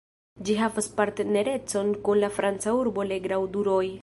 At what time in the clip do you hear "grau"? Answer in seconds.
3.29-3.51